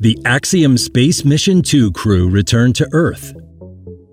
The 0.00 0.18
Axiom 0.24 0.76
Space 0.76 1.24
Mission 1.24 1.62
2 1.62 1.92
crew 1.92 2.28
returned 2.28 2.74
to 2.76 2.88
Earth, 2.92 3.32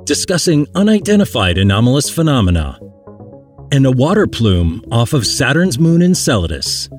discussing 0.03 0.67
unidentified 0.75 1.57
anomalous 1.57 2.09
phenomena, 2.09 2.79
and 3.71 3.85
a 3.85 3.91
water 3.91 4.27
plume 4.27 4.83
off 4.91 5.13
of 5.13 5.25
Saturn's 5.25 5.79
moon 5.79 6.01
Enceladus. 6.01 6.89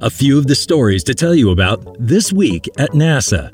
A 0.00 0.10
few 0.10 0.38
of 0.38 0.46
the 0.46 0.54
stories 0.54 1.04
to 1.04 1.14
tell 1.14 1.34
you 1.34 1.50
about 1.50 1.96
this 1.98 2.32
week 2.32 2.68
at 2.78 2.90
NASA. 2.90 3.50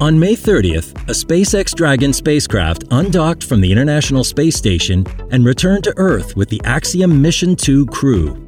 On 0.00 0.18
May 0.18 0.34
30th, 0.34 0.96
a 1.02 1.12
SpaceX 1.12 1.74
Dragon 1.74 2.12
spacecraft 2.12 2.84
undocked 2.90 3.44
from 3.44 3.60
the 3.60 3.70
International 3.70 4.24
Space 4.24 4.56
Station 4.56 5.06
and 5.30 5.44
returned 5.44 5.84
to 5.84 5.94
Earth 5.96 6.34
with 6.34 6.48
the 6.48 6.60
Axiom 6.64 7.22
Mission 7.22 7.54
2 7.54 7.86
crew. 7.86 8.41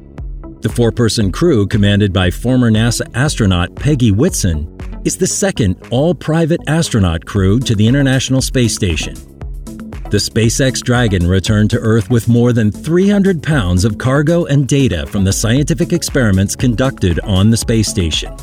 The 0.65 0.73
four 0.73 0.91
person 0.91 1.31
crew, 1.31 1.67
commanded 1.67 2.11
by 2.11 2.31
former 2.31 2.71
NASA 2.71 3.07
astronaut 3.13 3.75
Peggy 3.75 4.09
Whitson, 4.09 4.65
is 5.05 5.15
the 5.15 5.27
second 5.27 5.75
all 5.91 6.15
private 6.15 6.59
astronaut 6.65 7.23
crew 7.23 7.59
to 7.59 7.75
the 7.75 7.87
International 7.87 8.41
Space 8.41 8.73
Station. 8.73 9.13
The 10.09 10.17
SpaceX 10.17 10.81
Dragon 10.81 11.27
returned 11.27 11.69
to 11.69 11.77
Earth 11.77 12.09
with 12.09 12.27
more 12.27 12.51
than 12.51 12.71
300 12.71 13.43
pounds 13.43 13.85
of 13.85 13.99
cargo 13.99 14.45
and 14.45 14.67
data 14.67 15.05
from 15.05 15.23
the 15.23 15.31
scientific 15.31 15.93
experiments 15.93 16.55
conducted 16.55 17.19
on 17.19 17.51
the 17.51 17.57
space 17.57 17.87
station. 17.87 18.35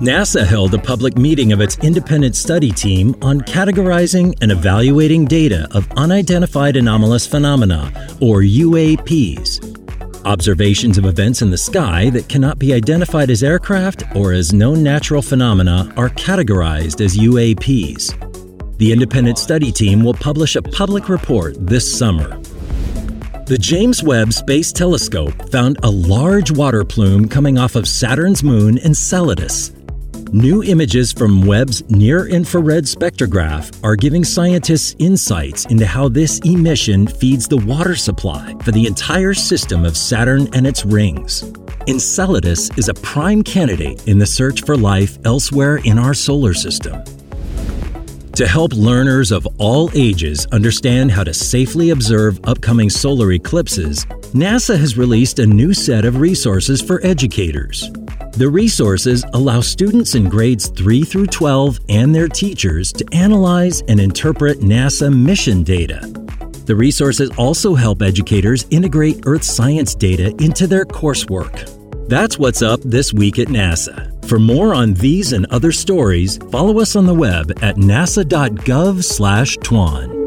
NASA 0.00 0.46
held 0.46 0.72
a 0.72 0.78
public 0.78 1.18
meeting 1.18 1.52
of 1.52 1.60
its 1.60 1.78
independent 1.80 2.36
study 2.36 2.72
team 2.72 3.14
on 3.20 3.42
categorizing 3.42 4.34
and 4.40 4.50
evaluating 4.50 5.26
data 5.26 5.68
of 5.72 5.86
unidentified 5.98 6.76
anomalous 6.76 7.26
phenomena, 7.26 7.92
or 8.18 8.40
UAPs, 8.40 9.71
Observations 10.24 10.98
of 10.98 11.04
events 11.04 11.42
in 11.42 11.50
the 11.50 11.58
sky 11.58 12.08
that 12.10 12.28
cannot 12.28 12.56
be 12.56 12.72
identified 12.72 13.28
as 13.28 13.42
aircraft 13.42 14.04
or 14.14 14.32
as 14.32 14.52
known 14.52 14.80
natural 14.80 15.20
phenomena 15.20 15.92
are 15.96 16.10
categorized 16.10 17.04
as 17.04 17.16
UAPs. 17.16 18.78
The 18.78 18.92
independent 18.92 19.38
study 19.38 19.72
team 19.72 20.04
will 20.04 20.14
publish 20.14 20.54
a 20.54 20.62
public 20.62 21.08
report 21.08 21.56
this 21.58 21.98
summer. 21.98 22.38
The 23.46 23.58
James 23.58 24.04
Webb 24.04 24.32
Space 24.32 24.72
Telescope 24.72 25.50
found 25.50 25.78
a 25.82 25.90
large 25.90 26.52
water 26.52 26.84
plume 26.84 27.28
coming 27.28 27.58
off 27.58 27.74
of 27.74 27.88
Saturn's 27.88 28.44
moon 28.44 28.78
Enceladus. 28.78 29.72
New 30.32 30.62
images 30.62 31.12
from 31.12 31.44
Webb's 31.44 31.82
near 31.90 32.26
infrared 32.26 32.84
spectrograph 32.84 33.70
are 33.84 33.94
giving 33.94 34.24
scientists 34.24 34.96
insights 34.98 35.66
into 35.66 35.84
how 35.84 36.08
this 36.08 36.38
emission 36.38 37.06
feeds 37.06 37.46
the 37.46 37.58
water 37.58 37.94
supply 37.94 38.54
for 38.64 38.70
the 38.70 38.86
entire 38.86 39.34
system 39.34 39.84
of 39.84 39.94
Saturn 39.94 40.48
and 40.54 40.66
its 40.66 40.86
rings. 40.86 41.44
Enceladus 41.86 42.70
is 42.78 42.88
a 42.88 42.94
prime 42.94 43.42
candidate 43.42 44.08
in 44.08 44.18
the 44.18 44.24
search 44.24 44.62
for 44.64 44.74
life 44.74 45.18
elsewhere 45.26 45.80
in 45.84 45.98
our 45.98 46.14
solar 46.14 46.54
system. 46.54 47.04
To 48.32 48.46
help 48.46 48.72
learners 48.72 49.32
of 49.32 49.46
all 49.58 49.90
ages 49.92 50.46
understand 50.46 51.10
how 51.10 51.24
to 51.24 51.34
safely 51.34 51.90
observe 51.90 52.40
upcoming 52.44 52.88
solar 52.88 53.32
eclipses, 53.32 54.06
NASA 54.32 54.78
has 54.78 54.96
released 54.96 55.40
a 55.40 55.46
new 55.46 55.74
set 55.74 56.06
of 56.06 56.20
resources 56.20 56.80
for 56.80 57.04
educators. 57.04 57.90
The 58.34 58.48
resources 58.48 59.26
allow 59.34 59.60
students 59.60 60.14
in 60.14 60.30
grades 60.30 60.68
3 60.68 61.04
through 61.04 61.26
12 61.26 61.80
and 61.90 62.14
their 62.14 62.28
teachers 62.28 62.90
to 62.94 63.04
analyze 63.12 63.82
and 63.88 64.00
interpret 64.00 64.60
NASA 64.60 65.14
mission 65.14 65.62
data. 65.62 66.00
The 66.64 66.74
resources 66.74 67.28
also 67.36 67.74
help 67.74 68.00
educators 68.00 68.64
integrate 68.70 69.24
Earth 69.26 69.44
science 69.44 69.94
data 69.94 70.34
into 70.42 70.66
their 70.66 70.86
coursework. 70.86 71.68
That's 72.08 72.38
what's 72.38 72.62
up 72.62 72.80
this 72.82 73.12
week 73.12 73.38
at 73.38 73.48
NASA. 73.48 74.08
For 74.24 74.38
more 74.38 74.74
on 74.74 74.94
these 74.94 75.34
and 75.34 75.44
other 75.46 75.72
stories, 75.72 76.38
follow 76.50 76.80
us 76.80 76.96
on 76.96 77.04
the 77.04 77.12
web 77.12 77.50
at 77.62 77.76
nasa.gov/twan. 77.76 80.21